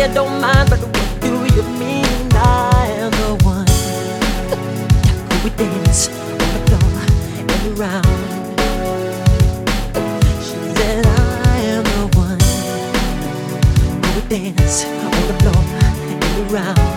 [0.00, 3.66] say I don't mind, but what do you mean I am the one?
[5.28, 6.92] Who we dance on the floor
[7.40, 8.18] and around.
[10.46, 12.40] She said I am the one.
[14.02, 15.64] Who we dance on the floor
[16.10, 16.88] and around.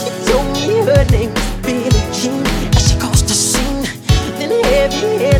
[0.00, 3.84] She told me her name was Billie Jean, and she caused a scene.
[4.38, 5.39] Then heavy head.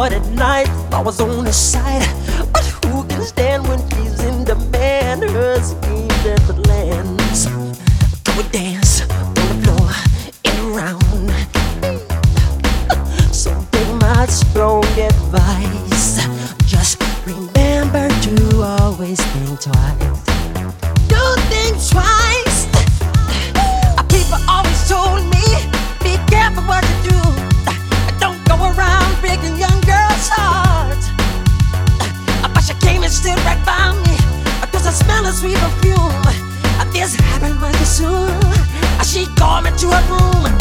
[0.00, 0.68] hard at night.
[0.92, 2.08] I was on his side,
[2.54, 5.24] but who can stand when she's in demand?
[5.24, 7.44] Her schemes and the lands.
[8.24, 9.90] Do a dance on the floor
[10.48, 11.02] and around.
[13.40, 16.16] So take my strong advice.
[16.72, 16.96] Just
[17.26, 20.18] remember to always think twice.
[21.12, 22.58] Do think twice.
[24.14, 25.39] People always told me.
[39.82, 40.59] you a room.